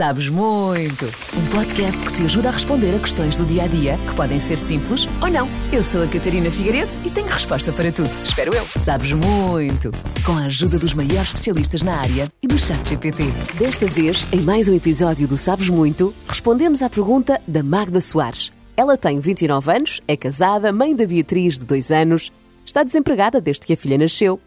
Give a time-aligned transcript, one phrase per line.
[0.00, 1.04] Sabes muito!
[1.36, 4.40] Um podcast que te ajuda a responder a questões do dia a dia que podem
[4.40, 5.46] ser simples ou não.
[5.70, 8.08] Eu sou a Catarina Figueiredo e tenho resposta para tudo.
[8.24, 8.64] Espero eu.
[8.64, 9.90] Sabes muito!
[10.24, 13.24] Com a ajuda dos maiores especialistas na área e do Chat GPT.
[13.58, 18.50] Desta vez, em mais um episódio do Sabes Muito, respondemos à pergunta da Magda Soares.
[18.78, 22.32] Ela tem 29 anos, é casada, mãe da Beatriz, de 2 anos,
[22.64, 24.40] está desempregada desde que a filha nasceu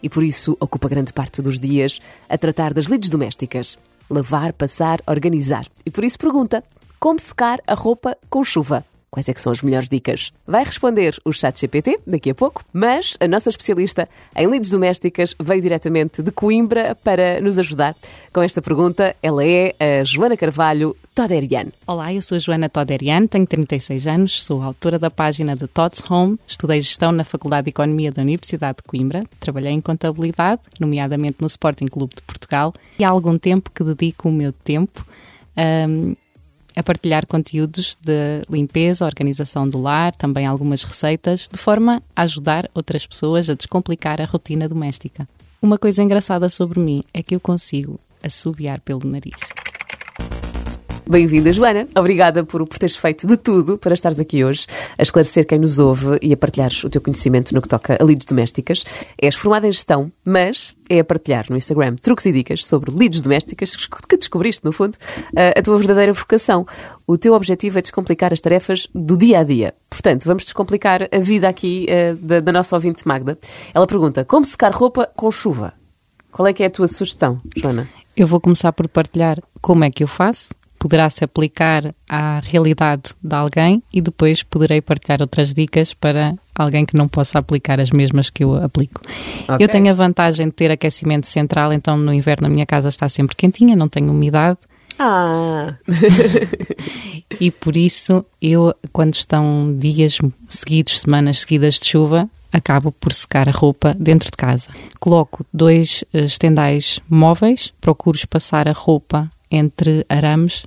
[0.00, 1.98] e por isso ocupa grande parte dos dias
[2.28, 3.76] a tratar das lides domésticas
[4.10, 5.66] lavar, passar, organizar.
[5.86, 6.64] E por isso pergunta:
[6.98, 8.84] como secar a roupa com chuva?
[9.10, 10.32] Quais é que são as melhores dicas?
[10.46, 15.34] Vai responder o chat GPT daqui a pouco, mas a nossa especialista em lides domésticas
[15.40, 17.96] veio diretamente de Coimbra para nos ajudar
[18.32, 19.16] com esta pergunta.
[19.20, 21.66] Ela é a Joana Carvalho Toderian.
[21.88, 26.08] Olá, eu sou a Joana Toderian, tenho 36 anos, sou autora da página de Todd's
[26.08, 31.38] Home, estudei gestão na Faculdade de Economia da Universidade de Coimbra, trabalhei em contabilidade, nomeadamente
[31.40, 35.04] no Sporting Clube de Portugal, e há algum tempo que dedico o meu tempo
[35.56, 36.14] um,
[36.76, 42.70] a partilhar conteúdos de limpeza, organização do lar, também algumas receitas, de forma a ajudar
[42.74, 45.28] outras pessoas a descomplicar a rotina doméstica.
[45.62, 49.34] Uma coisa engraçada sobre mim é que eu consigo assobiar pelo nariz.
[51.10, 51.88] Bem-vinda, Joana.
[51.96, 54.64] Obrigada por, por teres feito de tudo para estares aqui hoje,
[54.96, 58.04] a esclarecer quem nos ouve e a partilhares o teu conhecimento no que toca a
[58.04, 58.84] lides domésticas.
[59.20, 63.24] És formada em gestão, mas é a partilhar no Instagram truques e dicas sobre lides
[63.24, 63.74] domésticas
[64.08, 64.96] que descobriste, no fundo,
[65.34, 66.64] a tua verdadeira vocação.
[67.04, 69.74] O teu objetivo é descomplicar as tarefas do dia a dia.
[69.90, 73.36] Portanto, vamos descomplicar a vida aqui uh, da, da nossa ouvinte Magda.
[73.74, 75.74] Ela pergunta: como secar roupa com chuva?
[76.30, 77.88] Qual é que é a tua sugestão, Joana?
[78.16, 83.14] Eu vou começar por partilhar como é que eu faço poderá se aplicar à realidade
[83.22, 87.90] de alguém e depois poderei partilhar outras dicas para alguém que não possa aplicar as
[87.90, 89.02] mesmas que eu aplico.
[89.44, 89.64] Okay.
[89.64, 93.06] Eu tenho a vantagem de ter aquecimento central, então no inverno a minha casa está
[93.10, 94.58] sempre quentinha, não tenho umidade.
[94.98, 95.74] Ah!
[97.38, 103.50] e por isso eu, quando estão dias seguidos, semanas seguidas de chuva, acabo por secar
[103.50, 104.68] a roupa dentro de casa.
[104.98, 110.64] Coloco dois eh, estendais móveis, procuro espaçar a roupa entre arames,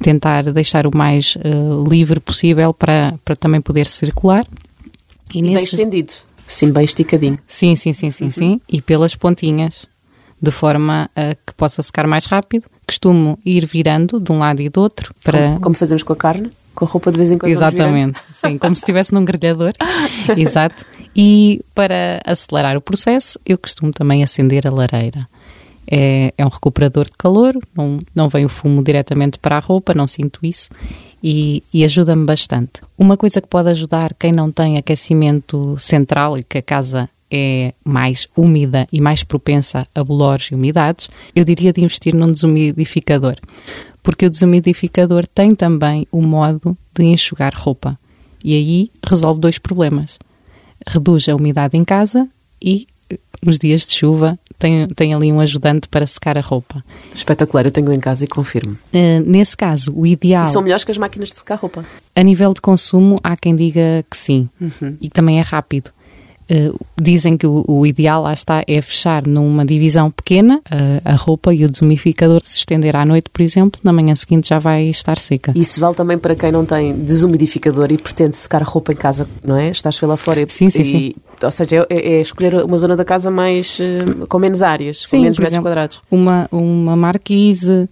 [0.00, 4.46] tentar deixar o mais uh, livre possível para, para também poder circular.
[5.32, 5.70] E, e nesses...
[5.70, 6.12] bem estendido,
[6.46, 7.38] sim, bem esticadinho.
[7.46, 8.30] Sim, sim, sim, sim, uhum.
[8.30, 8.60] sim.
[8.68, 9.86] E pelas pontinhas,
[10.40, 12.66] de forma a que possa secar mais rápido.
[12.86, 15.46] Costumo ir virando de um lado e do outro para.
[15.46, 16.50] Como, como fazemos com a carne?
[16.74, 17.50] Com a roupa de vez em quando.
[17.50, 19.72] Exatamente, sim, como se estivesse num grelhador.
[20.36, 20.84] Exato.
[21.16, 25.26] E para acelerar o processo, eu costumo também acender a lareira
[25.86, 29.94] é, é um recuperador de calor, não, não vem o fumo diretamente para a roupa,
[29.94, 30.70] não sinto isso
[31.22, 32.82] e, e ajuda-me bastante.
[32.98, 37.72] Uma coisa que pode ajudar quem não tem aquecimento central e que a casa é
[37.84, 43.36] mais úmida e mais propensa a bolores e umidades, eu diria de investir num desumidificador,
[44.02, 47.98] porque o desumidificador tem também o modo de enxugar roupa
[48.44, 50.18] e aí resolve dois problemas.
[50.86, 52.28] Reduz a umidade em casa
[52.62, 52.86] e
[53.42, 56.84] nos dias de chuva tem, tem ali um ajudante para secar a roupa.
[57.14, 58.76] Espetacular, eu tenho em casa e confirmo.
[58.92, 60.44] Uh, nesse caso, o ideal.
[60.44, 61.84] E são melhores que as máquinas de secar roupa?
[62.14, 64.48] A nível de consumo, há quem diga que sim.
[64.60, 64.96] Uhum.
[65.00, 65.90] E também é rápido.
[66.50, 71.14] Uh, dizem que o, o, ideal lá está é fechar numa divisão pequena uh, a
[71.14, 74.84] roupa e o desumidificador se estender à noite, por exemplo, na manhã seguinte já vai
[74.84, 75.52] estar seca.
[75.56, 79.26] Isso vale também para quem não tem desumidificador e pretende secar a roupa em casa,
[79.42, 79.70] não é?
[79.70, 81.14] Estás lá fora e, sim, sim, e, sim.
[81.42, 85.16] Ou seja, é, é, escolher uma zona da casa mais uh, com menos áreas, sim,
[85.16, 86.02] com menos metros exemplo, quadrados.
[86.10, 87.88] Uma, uma marquise.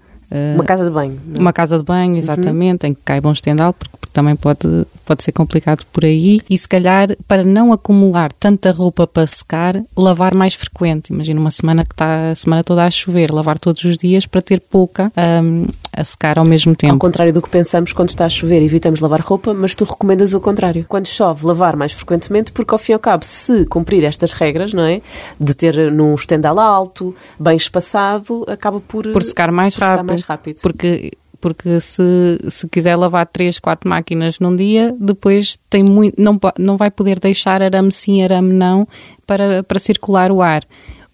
[0.55, 1.21] Uma casa de banho.
[1.27, 1.37] Não?
[1.37, 1.41] É?
[1.41, 2.91] Uma casa de banho, exatamente, uhum.
[2.91, 6.41] em que caiba um estendal, porque também pode, pode ser complicado por aí.
[6.49, 11.13] E se calhar, para não acumular tanta roupa para secar, lavar mais frequente.
[11.13, 14.43] Imagina uma semana que está a semana toda a chover, lavar todos os dias para
[14.43, 15.13] ter pouca
[15.43, 16.93] um, a secar ao mesmo tempo.
[16.93, 20.33] Ao contrário do que pensamos quando está a chover, evitamos lavar roupa, mas tu recomendas
[20.33, 20.85] o contrário.
[20.89, 24.73] Quando chove, lavar mais frequentemente, porque ao fim e ao cabo, se cumprir estas regras,
[24.73, 25.03] não é?
[25.39, 30.05] De ter num estendal alto, bem espaçado, acaba por, por secar mais, por rápido, secar
[30.05, 30.61] mais rápido.
[30.63, 36.39] Porque porque se, se quiser lavar 3, 4 máquinas num dia, depois tem muito, não,
[36.57, 38.87] não vai poder deixar arame sim, arame não,
[39.27, 40.63] para, para circular o ar.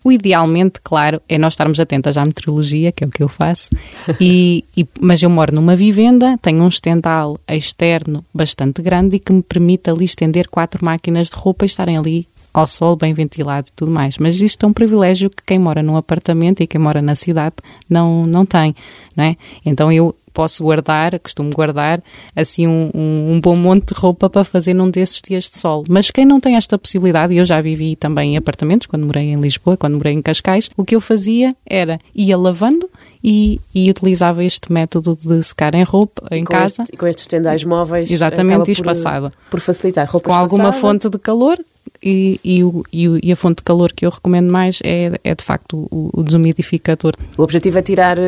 [0.02, 3.70] O idealmente, claro, é nós estarmos atentas à meteorologia, que é o que eu faço,
[4.20, 9.32] e, e, mas eu moro numa vivenda, tenho um estendal externo bastante grande e que
[9.32, 13.68] me permite ali estender quatro máquinas de roupa e estarem ali ao sol, bem ventilado
[13.68, 14.18] e tudo mais.
[14.18, 17.56] Mas isto é um privilégio que quem mora num apartamento e quem mora na cidade
[17.88, 18.74] não, não tem,
[19.16, 19.36] não é?
[19.64, 22.00] Então eu posso guardar, costumo guardar
[22.36, 25.82] assim um, um, um, bom monte de roupa para fazer num desses dias de sol.
[25.90, 29.32] Mas quem não tem esta possibilidade, e eu já vivi também em apartamentos, quando morei
[29.32, 32.88] em Lisboa, quando morei em Cascais, o que eu fazia era ia lavando
[33.22, 36.84] e, e, utilizava este método de secar em roupa em casa.
[36.84, 38.08] Este, com estes tendais móveis.
[38.08, 39.32] Exatamente, espaçado.
[39.50, 41.58] Por facilitar roupas Com alguma fonte de calor
[42.02, 45.44] e, e, o, e, a fonte de calor que eu recomendo mais é, é de
[45.44, 47.12] facto o, o desumidificador.
[47.36, 48.22] O objetivo é tirar uh,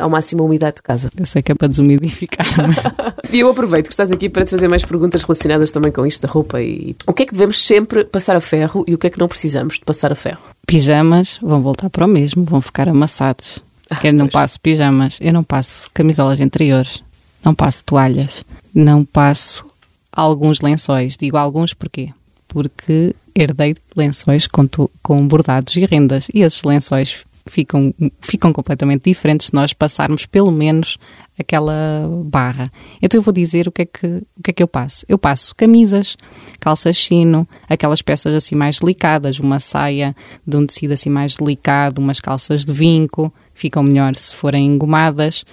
[0.00, 1.10] ao máximo a umidade de casa.
[1.16, 2.46] Eu sei que é para desumidificar.
[3.32, 6.22] e eu aproveito que estás aqui para te fazer mais perguntas relacionadas também com isto
[6.22, 6.60] da roupa.
[6.60, 9.18] E o que é que devemos sempre passar a ferro e o que é que
[9.18, 10.42] não precisamos de passar a ferro?
[10.66, 13.62] Pijamas vão voltar para o mesmo, vão ficar amassados.
[14.02, 17.04] Eu não passo pijamas, eu não passo camisolas interiores,
[17.44, 18.44] não passo toalhas,
[18.74, 19.64] não passo
[20.10, 21.16] alguns lençóis.
[21.16, 22.10] Digo alguns porquê?
[22.54, 24.64] Porque herdei lençóis com,
[25.02, 30.50] com bordados e rendas e esses lençóis ficam, ficam completamente diferentes se nós passarmos pelo
[30.50, 30.96] menos
[31.38, 32.64] aquela barra.
[33.02, 35.04] Então eu vou dizer o que é que, o que, é que eu passo.
[35.08, 36.16] Eu passo camisas,
[36.60, 40.14] calças chino, aquelas peças assim mais delicadas, uma saia
[40.46, 45.44] de um tecido assim mais delicado, umas calças de vinco, ficam melhor se forem engomadas,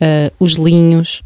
[0.00, 1.22] uh, os linhos,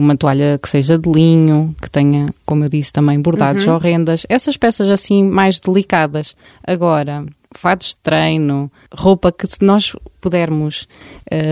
[0.00, 3.74] uma toalha que seja de linho, que tenha, como eu disse, também bordados uhum.
[3.74, 6.34] ou rendas, essas peças assim mais delicadas.
[6.66, 10.88] Agora, fatos de treino, roupa que se nós pudermos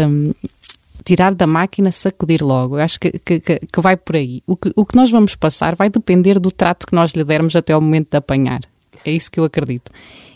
[0.09, 0.33] um,
[1.05, 2.79] tirar da máquina, sacudir logo.
[2.79, 4.43] Eu acho que, que, que, vai por aí.
[4.47, 7.57] O que, o que nós vamos passar vai depender do trato que nós lhe dermos
[7.57, 8.61] até ao momento de apanhar.
[9.05, 9.91] É isso que eu acredito.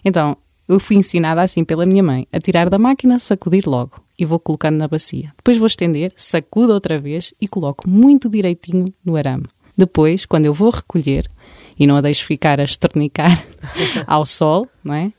[0.05, 0.37] Então,
[0.69, 4.39] eu fui ensinada assim pela minha mãe, a tirar da máquina, sacudir logo e vou
[4.39, 5.33] colocando na bacia.
[5.37, 9.47] Depois vou estender, sacudo outra vez e coloco muito direitinho no arame.
[9.77, 11.29] Depois, quando eu vou recolher
[11.77, 13.45] e não a deixo ficar a esternicar
[14.07, 15.13] ao sol, não é?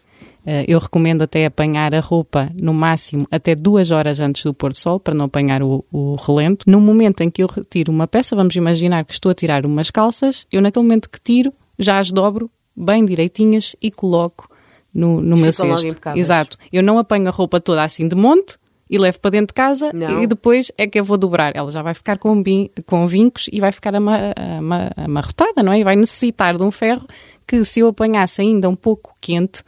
[0.45, 4.69] Eh, eu recomendo até apanhar a roupa no máximo até duas horas antes do pôr
[4.69, 6.69] do sol para não apanhar o, o, relento.
[6.69, 9.91] No momento em que eu retiro uma peça, vamos imaginar que estou a tirar umas
[9.91, 14.47] calças, eu naquele momento que tiro já as dobro bem direitinhas e coloco
[14.93, 15.97] no, no meu cesto.
[16.15, 16.57] Exato.
[16.71, 18.57] Eu não apanho a roupa toda assim de monte
[18.93, 20.21] e levo para dentro de casa não.
[20.21, 21.51] e depois é que eu vou dobrar.
[21.55, 22.43] Ela já vai ficar com,
[22.85, 25.79] com vincos e vai ficar amarrotada, não é?
[25.79, 27.07] E vai necessitar de um ferro
[27.47, 29.63] que se eu apanhasse ainda um pouco quente,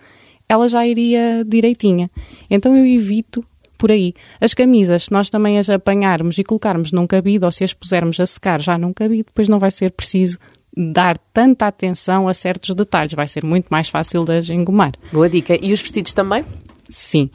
[0.48, 2.08] ela já iria direitinha.
[2.52, 3.44] Então eu evito
[3.80, 4.14] por aí.
[4.40, 8.20] As camisas, se nós também as apanharmos e colocarmos num cabide ou se as pusermos
[8.20, 10.38] a secar já num cabide, depois não vai ser preciso
[10.78, 14.92] dar tanta atenção a certos detalhes, vai ser muito mais fácil de as engomar.
[15.12, 15.58] Boa dica.
[15.60, 16.46] E os vestidos também?
[16.90, 17.30] Sim.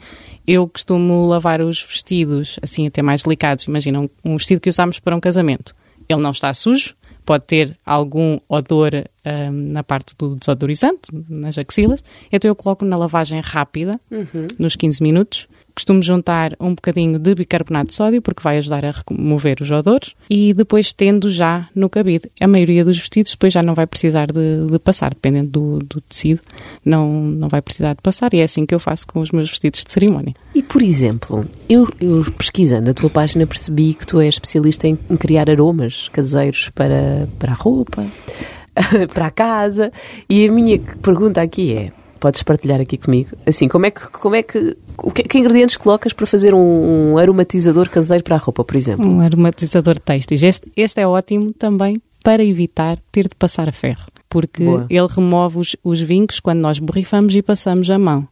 [0.45, 3.65] Eu costumo lavar os vestidos assim até mais delicados.
[3.65, 5.75] Imagina um, um vestido que usamos para um casamento.
[6.09, 6.95] Ele não está sujo,
[7.25, 12.97] pode ter algum odor um, na parte do desodorizante, nas axilas, então eu coloco na
[12.97, 14.47] lavagem rápida, uhum.
[14.59, 15.47] nos 15 minutos.
[15.81, 20.13] Costumo juntar um bocadinho de bicarbonato de sódio, porque vai ajudar a remover os odores,
[20.29, 22.29] e depois tendo já no cabide.
[22.39, 26.01] A maioria dos vestidos depois já não vai precisar de, de passar, dependendo do, do,
[26.01, 26.39] tecido,
[26.85, 29.49] não, não vai precisar de passar, e é assim que eu faço com os meus
[29.49, 30.35] vestidos de cerimónia.
[30.53, 34.99] E, por exemplo, eu, eu pesquisando a tua página percebi que tu és especialista em,
[35.09, 38.05] em criar aromas caseiros para, para a roupa,
[39.15, 39.91] para a casa.
[40.29, 41.91] E a minha pergunta aqui é:
[42.21, 43.31] podes partilhar aqui comigo?
[43.45, 44.77] Assim, como é que, como é que,
[45.13, 49.09] que, que ingredientes colocas para fazer um, um, aromatizador caseiro para a roupa, por exemplo?
[49.09, 50.37] Um aromatizador têxtil.
[50.47, 54.85] Este, este é ótimo também para evitar ter de passar a ferro, porque Boa.
[54.89, 58.27] ele remove os, os vincos quando nós borrifamos e passamos a mão.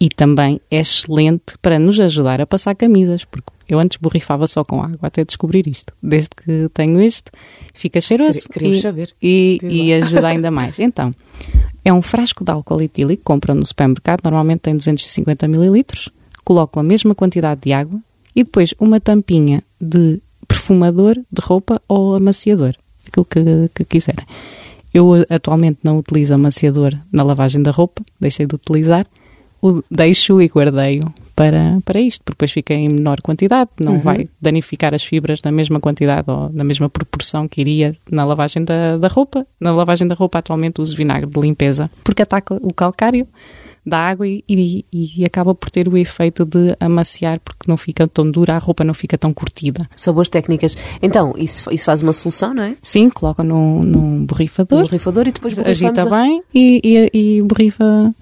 [0.00, 4.64] E também é excelente para nos ajudar a passar camisas, porque eu antes borrifava só
[4.64, 5.92] com água até descobrir isto.
[6.02, 7.30] Desde que tenho este,
[7.72, 8.48] fica cheiroso.
[8.48, 9.14] Queríamos e, saber.
[9.22, 10.78] E, e ajuda ainda mais.
[10.82, 11.12] Então,
[11.84, 15.84] é um frasco de álcool etílico, compram no supermercado, normalmente tem 250 ml,
[16.44, 18.00] colocam a mesma quantidade de água
[18.34, 22.74] e depois uma tampinha de perfumador de roupa ou amaciador,
[23.06, 24.26] aquilo que, que quiserem.
[24.92, 29.06] Eu atualmente não utilizo amaciador na lavagem da roupa, deixei de utilizar
[29.62, 33.98] o deixo e guardei-o para, para isto, porque depois fica em menor quantidade, não uhum.
[33.98, 38.64] vai danificar as fibras na mesma quantidade ou na mesma proporção que iria na lavagem
[38.64, 39.46] da, da roupa.
[39.60, 43.26] Na lavagem da roupa atualmente uso vinagre de limpeza, porque ataca o calcário
[43.84, 48.06] da água e, e, e, acaba por ter o efeito de amaciar porque não fica
[48.06, 49.88] tão dura, a roupa não fica tão curtida.
[49.96, 50.76] São boas técnicas.
[51.02, 52.76] Então, isso, isso faz uma solução, não é?
[52.80, 54.82] Sim, coloca num, num borrifador.
[54.82, 56.06] No borrifador e depois agita a...
[56.06, 58.14] bem e, e, e borrifa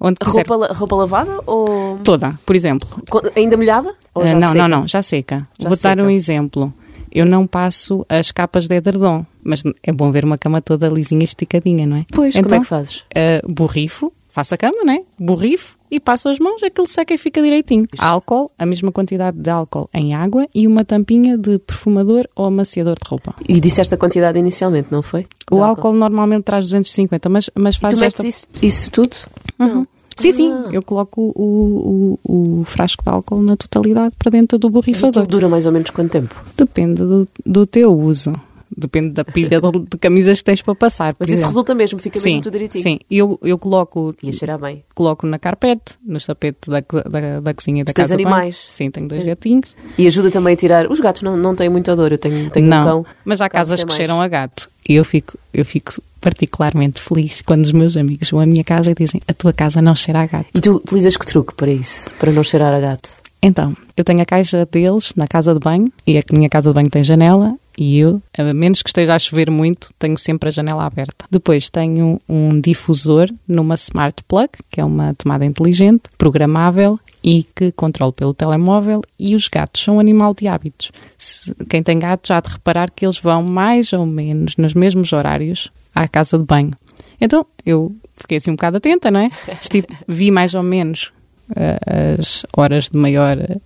[0.00, 1.98] Onde roupa, la, roupa lavada ou.
[2.02, 2.88] Toda, por exemplo.
[3.36, 3.90] Ainda molhada?
[4.14, 4.54] Uh, não, seca?
[4.54, 5.46] não, não, já seca.
[5.58, 5.94] Já Vou seca.
[5.94, 6.72] dar um exemplo.
[7.12, 11.24] Eu não passo as capas de edredom, mas é bom ver uma cama toda lisinha,
[11.24, 12.04] esticadinha, não é?
[12.12, 12.98] Pois, então, como é então, que fazes?
[13.00, 15.00] Uh, borrifo, faço a cama, né?
[15.18, 17.86] Borrifo e passo as mãos, aquilo seca e fica direitinho.
[17.98, 22.94] Álcool, a mesma quantidade de álcool em água e uma tampinha de perfumador ou amaciador
[23.02, 23.34] de roupa.
[23.48, 25.26] E disseste a quantidade inicialmente, não foi?
[25.50, 28.26] O De álcool, normalmente traz 250, mas, mas Tu faz metes esta...
[28.28, 29.16] isso, isso tudo?
[29.58, 29.86] Uhum.
[30.16, 30.68] Sim, sim, Ah.
[30.70, 35.22] eu coloco o, o, o frasco de álcool na totalidade para dentro do E borrifador.
[35.22, 36.34] aquilo dura mais ou menos quanto tempo?
[36.56, 38.32] Depende do, do teu uso.
[38.76, 41.14] Depende da pilha de, de camisas que tens para passar.
[41.18, 41.48] Mas isso exemplo.
[41.48, 42.82] resulta mesmo, fica sim, mesmo tudo direitinho.
[42.82, 44.84] Sim, eu, eu coloco, cheirar bem.
[44.94, 48.28] coloco na carpete, no tapete da, da, da cozinha da Tu tens casa banho.
[48.28, 48.56] animais?
[48.70, 49.26] Sim, tenho dois Sim.
[49.26, 49.76] gatinhos.
[49.98, 50.90] E ajuda também a tirar.
[50.90, 53.06] Os gatos não, não têm muita dor, eu tenho, tenho não, um cão.
[53.24, 53.96] mas há casas que mais.
[53.96, 54.70] cheiram a gato.
[54.88, 58.90] E eu fico, eu fico particularmente feliz quando os meus amigos vão à minha casa
[58.90, 60.46] e dizem a tua casa não cheira a gato.
[60.54, 62.10] E tu utilizas que truque para isso?
[62.18, 63.10] Para não cheirar a gato?
[63.42, 66.74] Então, eu tenho a caixa deles na casa de banho e a minha casa de
[66.74, 70.52] banho tem janela e eu, a menos que esteja a chover muito, tenho sempre a
[70.52, 71.24] janela aberta.
[71.30, 77.72] Depois tenho um difusor numa Smart Plug, que é uma tomada inteligente, programável e que
[77.72, 80.92] controlo pelo telemóvel e os gatos são um animal de hábitos.
[81.16, 85.12] Se- quem tem gatos há de reparar que eles vão mais ou menos nos mesmos
[85.14, 86.72] horários à casa de banho.
[87.18, 89.30] Então, eu fiquei assim um bocado atenta, não é?
[89.70, 91.12] Tipo, vi mais ou menos
[91.56, 93.58] eh, as horas de maior eh,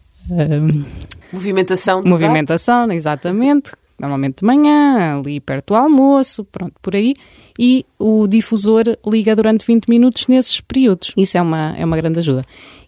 [1.32, 3.72] Movimentação movimentação, exatamente.
[3.98, 7.14] Normalmente de manhã, ali perto do almoço, pronto, por aí.
[7.58, 11.12] E o difusor liga durante 20 minutos nesses períodos.
[11.16, 12.42] Isso é uma, é uma grande ajuda.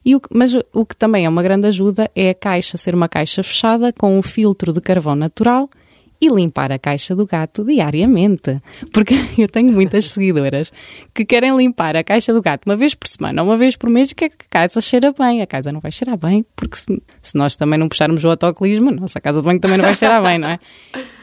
[0.05, 3.09] E o, mas o que também é uma grande ajuda é a caixa ser uma
[3.09, 5.69] caixa fechada com um filtro de carvão natural
[6.21, 8.61] e limpar a caixa do gato diariamente.
[8.93, 10.73] Porque eu tenho muitas seguidoras
[11.15, 14.11] que querem limpar a caixa do gato uma vez por semana, uma vez por mês,
[14.11, 15.43] e que a casa cheira bem.
[15.43, 18.91] A casa não vai cheirar bem, porque se, se nós também não puxarmos o autocolismo,
[18.91, 20.59] a nossa casa de banho também não vai cheirar bem, não é?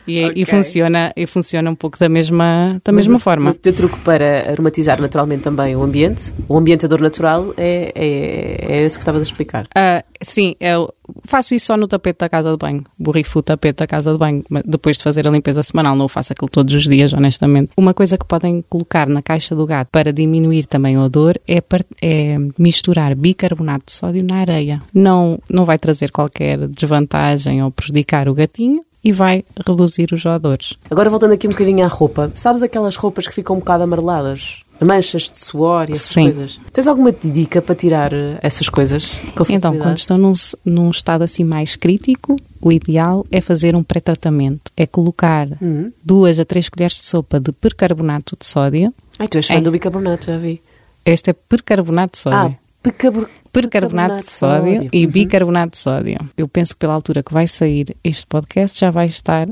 [0.08, 0.46] E, e Ok.
[0.46, 3.46] funciona, e funciona um pouco da mesma, da Mas mesma forma.
[3.46, 8.78] Mas o teu truque para aromatizar naturalmente também o ambiente, o ambientador natural, é, é,
[8.78, 9.68] é esse que estavas a explicar.
[9.76, 10.94] Ah, sim, eu
[11.26, 12.84] faço isso só no tapete da casa de banho.
[12.98, 15.96] Borrifo o tapete da casa de banho depois de fazer a limpeza semanal.
[15.96, 17.72] Não faço aquilo todos os dias, honestamente.
[17.78, 21.62] Uma coisa que podem colocar na caixa do gato para diminuir também o odor é,
[22.02, 24.82] é misturar bicarbonato de sódio na areia.
[24.94, 30.76] Não, não vai trazer qualquer desvantagem ou prejudicar o gatinho e vai reduzir os odores.
[30.90, 34.64] Agora voltando aqui um bocadinho à roupa, sabes aquelas roupas que ficam um bocado amareladas?
[34.82, 36.24] Manchas de suor e essas Sim.
[36.24, 36.60] coisas.
[36.74, 39.18] Tens alguma dica para tirar eh, essas coisas?
[39.50, 40.34] Então, quando estão num,
[40.66, 44.72] num estado assim mais crítico, o ideal é fazer um pré-tratamento.
[44.76, 45.88] É colocar Hum.
[46.04, 48.94] duas a três colheres de sopa de percarbonato de sódio.
[49.20, 49.62] Ai, tu és fã É.
[49.62, 50.62] do bicarbonato, já vi.
[51.06, 52.58] Este é percarbonato de sódio.
[52.58, 53.30] Ah, pecabro...
[53.54, 56.18] Percarbonato de sódio e bicarbonato de sódio.
[56.36, 59.48] Eu penso que pela altura que vai sair este podcast já vai estar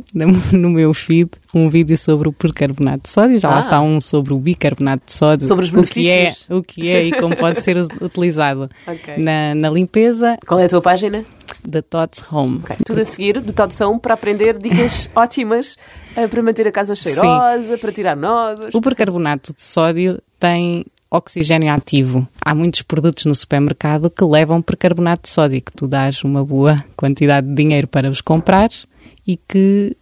[0.51, 3.39] no, meu feed um vídeo sobre o percarbonato de sódio.
[3.39, 3.53] Já Ah.
[3.53, 5.48] lá está um sobre o bicarbonato de sódio.
[5.48, 6.48] Sobre os o que é, benefícios.
[6.50, 9.17] o que é e como pode ser utilizado Ok.
[9.17, 11.24] na, na limpeza Qual é a tua página?
[11.63, 12.58] da Tots Home.
[12.63, 12.77] Ok.
[12.84, 15.77] Tudo a seguir do Todd São para aprender dicas ótimas
[16.15, 18.74] eh, para manter a casa cheirosa, para tirar nódulos.
[18.74, 22.25] O percarbonato de sódio tem oxigênio ativo.
[22.44, 26.44] Há muitos produtos no supermercado que levam percarbonato de sódio e que tu dás uma
[26.44, 28.88] boa quantidade de dinheiro para os comprares
[29.27, 29.96] e que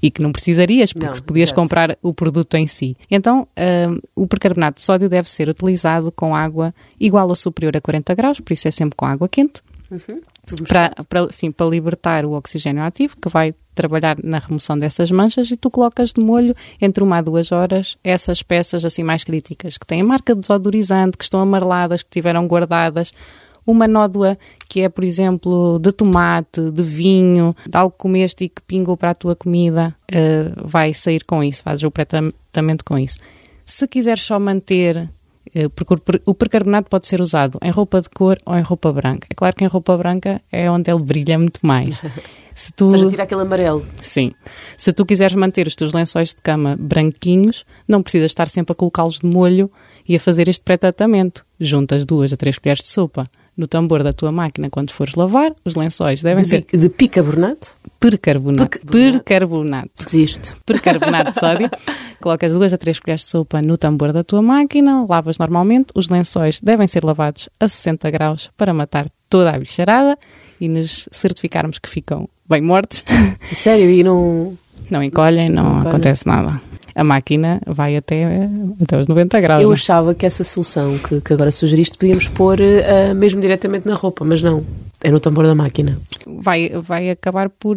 [0.00, 1.60] e que não precisarias, porque Não, se podias exato.
[1.60, 2.96] comprar o produto em si.
[3.10, 3.48] Então,
[3.88, 8.14] hum, o percarbonato de sódio deve ser utilizado com água igual ou superior a 40
[8.14, 9.60] graus, por isso é sempre com água quente,
[10.46, 15.10] Tudo para, para, sim, para libertar o oxigênio ativo, que vai trabalhar na remoção dessas
[15.10, 19.24] manchas, e tu colocas de molho entre uma a duas horas essas peças assim mais
[19.24, 23.12] críticas, que têm a marca desodorizante, que estão amareladas, que tiveram guardadas.
[23.64, 28.48] Uma nódoa que é, por exemplo, de tomate, de vinho, de algo que comeste e
[28.48, 32.98] que pingou para a tua comida, eh, vai sair com isso, fazes o tratamento com
[32.98, 33.18] isso.
[33.66, 35.10] Se quiseres só manter
[35.74, 38.92] porque o per- o percarbonato pode ser usado em roupa de cor ou em roupa
[38.92, 39.26] branca.
[39.30, 42.00] É claro que em roupa branca é onde ele brilha muito mais.
[42.54, 43.86] Se tu, Ou seja, tira aquele amarelo.
[44.02, 44.32] sim,
[44.76, 48.74] se tu quiseres manter os teus lençóis de cama branquinhos, não precisas estar sempre a
[48.74, 49.70] colocá-los de molho
[50.08, 51.46] e a fazer este pré-tratamento.
[51.60, 53.22] Juntas duas a três colheres de sopa
[53.58, 57.76] no tambor da tua máquina quando fores lavar, os lençóis devem De, ser de picarbonato?
[58.00, 58.78] percarbonato.
[58.78, 59.24] Percarbonato.
[59.24, 60.56] Percarbonato Desisto.
[60.64, 61.70] percarbonato de sódio.
[62.20, 65.86] Colocas duas a três colheres de sopa no tambor da tua máquina, lavas normalmente.
[65.94, 70.16] Os lençóis devem ser lavados a 60 graus para matar toda a bicharada
[70.60, 73.04] e nos certificarmos que ficam bem mortos.
[73.52, 74.52] Sério, e não.
[74.90, 75.88] Não encolhem, não, encolhem.
[75.88, 76.60] acontece nada.
[76.98, 78.48] A máquina vai até,
[78.82, 79.62] até os 90 graus.
[79.62, 79.74] Eu né?
[79.74, 84.24] achava que essa solução que, que agora sugeriste podíamos pôr eh, mesmo diretamente na roupa,
[84.24, 84.64] mas não.
[85.00, 85.96] É no tambor da máquina.
[86.26, 87.76] vai, vai acabar por.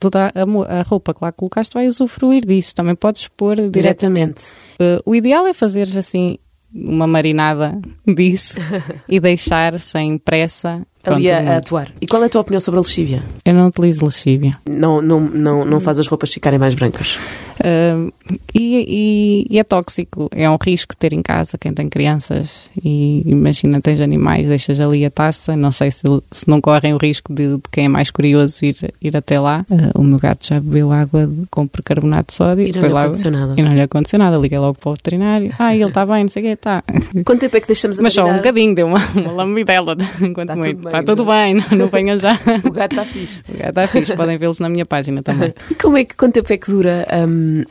[0.00, 2.74] Toda a, roupa que lá colocaste vai usufruir disso.
[2.74, 3.74] Também podes pôr diretamente.
[3.80, 4.42] Diretamente.
[4.80, 6.38] Uh, o ideal é fazer assim
[6.74, 7.78] uma marinada
[8.08, 8.58] disso
[9.06, 10.80] e deixar sem pressa.
[11.06, 11.92] Ali Pronto, a, a atuar.
[12.00, 13.22] E qual é a tua opinião sobre a lexívia?
[13.44, 14.52] Eu não utilizo lexívia.
[14.68, 17.18] Não, não, não, não faz as roupas ficarem mais brancas.
[17.60, 18.12] Uh,
[18.52, 23.22] e, e- e é tóxico, é um risco ter em casa quem tem crianças e
[23.26, 27.32] imagina, tens animais, deixas ali a taça, não sei se, se não correm o risco
[27.32, 29.64] de, de quem é mais curioso ir, ir até lá.
[29.70, 32.88] Uh, o meu gato já bebeu água de- com percarbonato de sódio E não foi
[32.88, 33.54] lhe lá aconteceu nada.
[33.56, 34.36] e não lhe aconteceu nada.
[34.36, 35.52] Liguei logo para o veterinário.
[35.64, 36.82] Ah, ele está bem, não sei o quê, está.
[37.24, 39.96] Quanto tempo é que deixamos a Mas só um bocadinho, deu uma, uma lambidela.
[40.20, 40.76] Enquanto Tá muito.
[41.00, 42.38] Está tudo bem, não, não venham já.
[42.64, 43.42] O gato está fixe.
[43.48, 45.52] O gato está fixe, podem vê-los na minha página também.
[45.70, 47.64] E como é que, quanto tempo é que dura hum,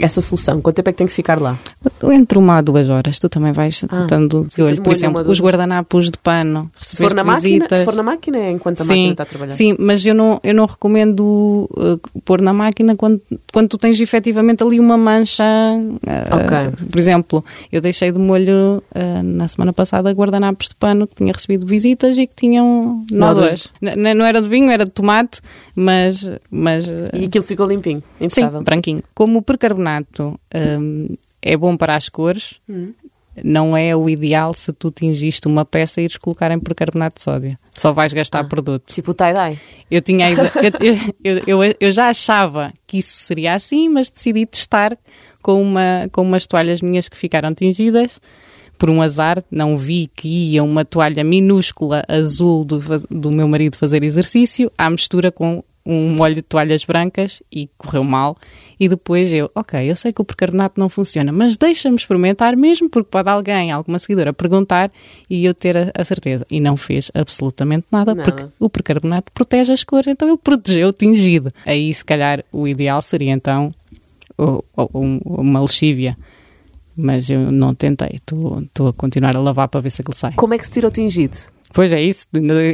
[0.00, 0.60] essa solução?
[0.60, 1.58] Quanto tempo é que tem que ficar lá?
[2.02, 4.82] Entre uma a duas horas, tu também vais Ah, estando de olho.
[4.82, 7.78] Por exemplo, os guardanapos de pano, Se for, na máquina, visitas.
[7.78, 9.52] se for na máquina, é enquanto a máquina está a trabalhar.
[9.52, 13.20] Sim, mas eu não, eu não recomendo uh, pôr na máquina quando,
[13.52, 15.42] quando tu tens efetivamente ali uma mancha.
[15.44, 16.86] uh, Ok.
[16.90, 21.32] Por exemplo, eu deixei de molho uh, na semana passada guardanapos de pano que tinha
[21.32, 23.70] recebido visitas e que tinham nódoas.
[23.82, 23.96] Nódoas.
[23.96, 25.40] N- Não era de vinho, era de tomate,
[25.74, 26.28] mas.
[26.50, 28.62] mas E aquilo ficou limpinho, sim, impecável.
[28.62, 29.02] branquinho.
[29.14, 30.38] Como o percarbonato
[30.80, 31.16] um,
[31.52, 32.60] é bom para as cores.
[32.68, 32.92] Hum.
[33.44, 37.22] Não é o ideal se tu tingiste uma peça e ires colocar em percarbonato de
[37.22, 37.58] sódio.
[37.74, 38.44] Só vais gastar Ah.
[38.44, 38.94] produto.
[38.94, 39.58] Tipo o tie-dye.
[39.90, 40.38] Eu tinha eu,
[41.22, 44.96] eu, eu, eu já achava que isso seria assim, mas decidi testar
[45.42, 48.18] com, uma, com umas toalhas minhas que ficaram tingidas.
[48.78, 52.78] Por um azar, não vi que ia uma toalha minúscula azul do,
[53.10, 58.02] do meu marido fazer exercício à mistura com um molho de toalhas brancas e correu
[58.02, 58.36] mal.
[58.78, 62.90] E depois eu, ok, eu sei que o percarbonato não funciona, mas deixa-me experimentar mesmo,
[62.90, 64.90] porque pode alguém, alguma seguidora, perguntar
[65.30, 66.44] e eu ter a, a certeza.
[66.50, 70.92] E não fez absolutamente nada, porque o percarbonato protege as cores, então ele protegeu o
[70.92, 71.50] tingido.
[71.64, 73.70] Aí, se calhar, o ideal seria então
[74.38, 76.16] um- uma lexívia.
[76.98, 80.32] Mas eu não tentei, estou a continuar a lavar para ver se aquilo sai.
[80.34, 81.36] Como é que se tira o tingido?
[81.76, 82.26] Pois é isso,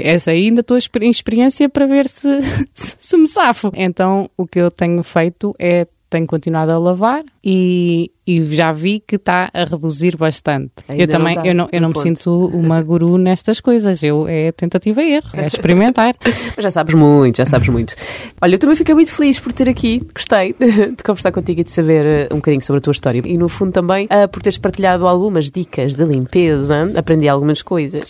[0.04, 2.40] essa aí ainda estou em experiência para ver se,
[2.73, 3.73] se me safo.
[3.75, 9.00] Então o que eu tenho feito é tenho continuado a lavar e, e já vi
[9.00, 10.72] que está a reduzir bastante.
[10.88, 12.02] Ainda eu também, não está eu não, eu não me ponto.
[12.02, 14.02] sinto uma guru nestas coisas.
[14.02, 16.14] Eu é tentativa e erro, é experimentar.
[16.22, 17.96] Mas já sabes muito, já sabes muito.
[18.40, 21.70] Olha, eu também fiquei muito feliz por ter aqui, gostei de, conversar contigo e de
[21.70, 23.20] saber eh, um bocadinho sobre a tua história.
[23.24, 28.05] E no fundo também eh, por teres partilhado algumas dicas de limpeza, aprendi algumas coisas.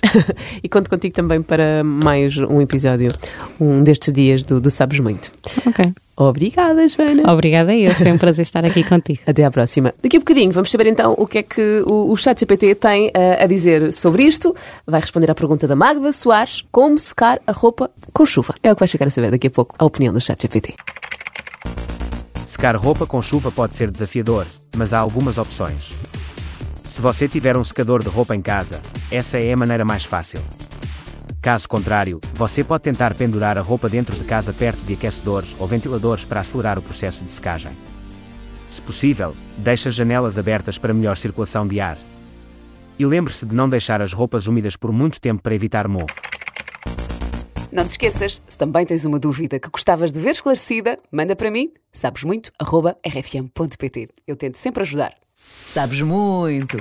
[0.63, 3.11] e conto contigo também para mais um episódio,
[3.59, 5.31] um destes dias do, do Sabes Muito.
[5.67, 5.93] ok.
[6.17, 7.33] Obrigada, Joana.
[7.33, 9.22] Obrigada eu, foi um prazer estar aqui contigo.
[9.27, 9.95] Até à próxima.
[10.03, 13.43] Daqui a bocadinho vamos saber então o que é que o, o ChatGPT tem eh,
[13.43, 14.55] a dizer sobre isto.
[14.87, 18.55] Vai responder à pergunta da Magda Soares: como secar a roupa com chuva?
[18.63, 20.75] É o que vais ficar a saber daqui a pouco, a opinião do ChatGPT.
[22.47, 25.93] Secar roupa com chuva pode ser desafiador, mas há algumas opções.
[26.85, 30.41] Se você tiver um secador de roupa em casa, essa é a maneira mais fácil.
[31.41, 35.67] Caso contrário, você pode tentar pendurar a roupa dentro de casa perto de aquecedores ou
[35.67, 37.73] ventiladores para acelerar o processo de secagem.
[38.73, 41.99] Se possível, deixe as janelas abertas para melhor circulação de ar.
[42.99, 46.07] E lembre-se de não deixar as roupas úmidas por muito tempo para evitar mofo.
[47.71, 51.51] Não te esqueças, se também tens uma dúvida que gostavas de ver esclarecida, manda para
[51.51, 54.09] mim, sabesmuito.rfm.pt.
[54.27, 55.13] Eu tento sempre ajudar.
[55.67, 56.79] Sabes muito!